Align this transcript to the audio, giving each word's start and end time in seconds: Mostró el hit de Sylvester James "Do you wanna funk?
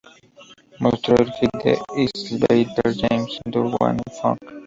Mostró 0.79 1.15
el 1.17 1.31
hit 1.33 1.51
de 1.63 1.77
Sylvester 2.17 2.91
James 3.01 3.39
"Do 3.45 3.65
you 3.69 3.77
wanna 3.79 4.01
funk? 4.19 4.39